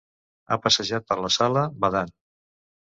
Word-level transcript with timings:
Ha 0.49 0.57
passejat 0.63 1.07
per 1.11 1.19
la 1.27 1.33
sala, 1.37 1.67
badant. 1.87 2.15